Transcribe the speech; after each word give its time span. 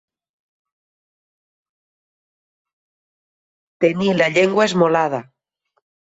Tenir 3.85 4.09
la 4.17 4.31
llengua 4.39 4.67
esmolada. 4.73 5.23